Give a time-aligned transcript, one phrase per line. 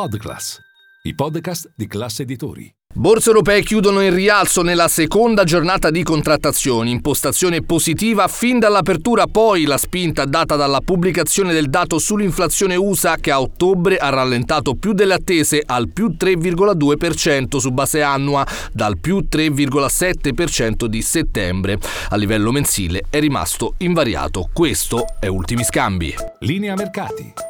[0.00, 0.58] Podclass,
[1.02, 2.74] i podcast di classe editori.
[2.94, 9.64] Borse europee chiudono in rialzo nella seconda giornata di contrattazioni, impostazione positiva fin dall'apertura, poi
[9.64, 14.94] la spinta data dalla pubblicazione del dato sull'inflazione USA che a ottobre ha rallentato più
[14.94, 21.78] delle attese al più 3,2% su base annua dal più 3,7% di settembre.
[22.08, 24.48] A livello mensile è rimasto invariato.
[24.50, 26.14] Questo è Ultimi Scambi.
[26.38, 27.49] Linea mercati.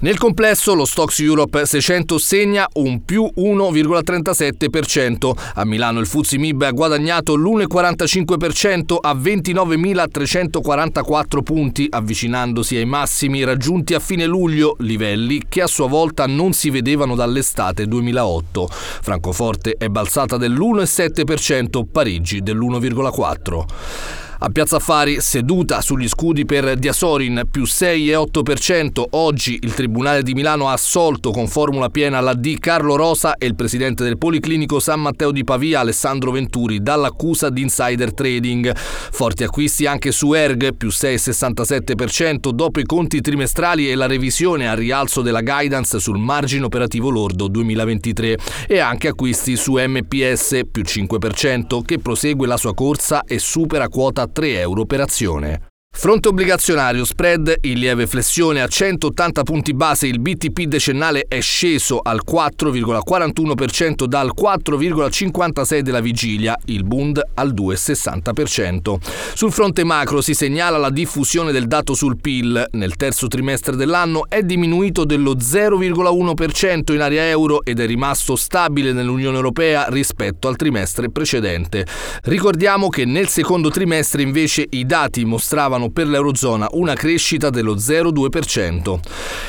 [0.00, 5.32] Nel complesso lo Stox Europe 600 segna un più 1,37%.
[5.54, 13.94] A Milano il Fuzzi Mib ha guadagnato l'1,45% a 29.344 punti, avvicinandosi ai massimi raggiunti
[13.94, 18.68] a fine luglio, livelli che a sua volta non si vedevano dall'estate 2008.
[18.70, 24.26] Francoforte è balzata dell'1,7%, Parigi dell'1,4%.
[24.40, 30.68] A Piazza Affari, seduta sugli scudi per Diasorin più 6,8%, oggi il Tribunale di Milano
[30.68, 35.00] ha assolto con formula piena la D Carlo Rosa e il presidente del Policlinico San
[35.00, 38.72] Matteo di Pavia Alessandro Venturi dall'accusa di insider trading.
[38.76, 44.76] Forti acquisti anche su Erg più 6,67% dopo i conti trimestrali e la revisione al
[44.76, 51.82] rialzo della guidance sul margine operativo lordo 2023 e anche acquisti su MPS più 5%
[51.82, 55.67] che prosegue la sua corsa e supera quota 3 euro per azione.
[55.98, 61.98] Fronte obbligazionario, spread in lieve flessione a 180 punti base, il BTP decennale è sceso
[61.98, 68.94] al 4,41% dal 4,56% della vigilia, il Bund al 2,60%.
[69.34, 72.64] Sul fronte macro si segnala la diffusione del dato sul PIL.
[72.72, 78.92] Nel terzo trimestre dell'anno è diminuito dello 0,1% in area euro ed è rimasto stabile
[78.92, 81.84] nell'Unione Europea rispetto al trimestre precedente.
[82.22, 88.98] Ricordiamo che nel secondo trimestre invece i dati mostravano per l'Eurozona una crescita dello 0,2%.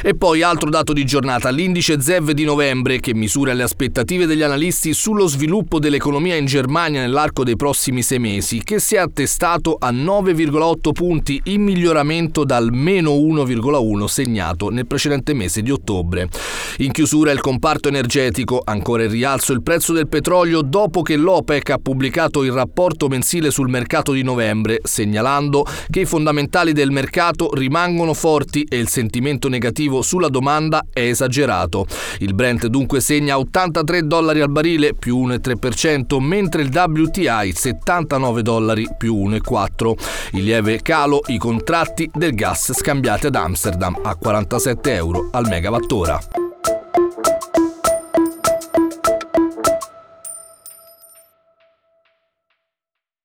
[0.04, 4.44] E poi altro dato di giornata, l'indice ZEV di novembre che misura le aspettative degli
[4.44, 9.76] analisti sullo sviluppo dell'economia in Germania nell'arco dei prossimi sei mesi, che si è attestato
[9.80, 16.30] a 9,8 punti in miglioramento dal meno 1,1 segnato nel precedente mese di ottobre.
[16.78, 21.72] In chiusura il comparto energetico, ancora in rialzo il prezzo del petrolio dopo che l'OPEC
[21.72, 27.54] ha pubblicato il rapporto mensile sul mercato di novembre, segnalando che i fondamentali del mercato
[27.54, 31.88] rimangono forti e il sentimento negativo sulla domanda è esagerato.
[32.18, 38.86] Il Brent dunque segna 83 dollari al barile più 1,3%, mentre il WTI 79 dollari
[38.98, 39.94] più 1,4%.
[40.34, 46.49] Il lieve calo i contratti del gas scambiati ad Amsterdam a 47 euro al megawattora.